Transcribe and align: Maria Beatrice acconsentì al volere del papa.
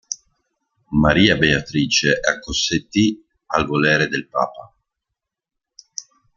Maria 0.99 1.37
Beatrice 1.37 2.17
acconsentì 2.23 3.23
al 3.45 3.67
volere 3.67 4.07
del 4.07 4.27
papa. 4.27 4.75